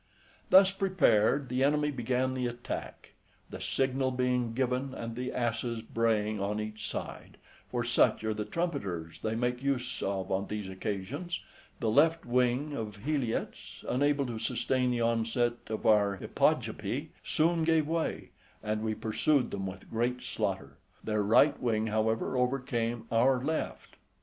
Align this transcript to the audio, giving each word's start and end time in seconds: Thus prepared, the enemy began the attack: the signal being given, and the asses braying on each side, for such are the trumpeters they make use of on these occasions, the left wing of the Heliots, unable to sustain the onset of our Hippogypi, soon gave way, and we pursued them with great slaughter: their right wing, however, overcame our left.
Thus 0.49 0.71
prepared, 0.71 1.47
the 1.47 1.63
enemy 1.63 1.91
began 1.91 2.33
the 2.33 2.47
attack: 2.47 3.11
the 3.51 3.61
signal 3.61 4.09
being 4.09 4.55
given, 4.55 4.95
and 4.95 5.15
the 5.15 5.31
asses 5.31 5.83
braying 5.83 6.39
on 6.39 6.59
each 6.59 6.89
side, 6.89 7.37
for 7.69 7.83
such 7.83 8.23
are 8.23 8.33
the 8.33 8.43
trumpeters 8.43 9.19
they 9.21 9.35
make 9.35 9.61
use 9.61 10.01
of 10.01 10.31
on 10.31 10.47
these 10.47 10.67
occasions, 10.67 11.43
the 11.79 11.91
left 11.91 12.25
wing 12.25 12.73
of 12.75 12.95
the 12.95 13.01
Heliots, 13.01 13.85
unable 13.87 14.25
to 14.25 14.39
sustain 14.39 14.89
the 14.89 15.01
onset 15.01 15.53
of 15.67 15.85
our 15.85 16.17
Hippogypi, 16.17 17.09
soon 17.23 17.63
gave 17.63 17.87
way, 17.87 18.31
and 18.63 18.81
we 18.81 18.95
pursued 18.95 19.51
them 19.51 19.67
with 19.67 19.91
great 19.91 20.23
slaughter: 20.23 20.79
their 21.03 21.21
right 21.21 21.61
wing, 21.61 21.85
however, 21.85 22.35
overcame 22.37 23.05
our 23.11 23.37
left. 23.43 23.97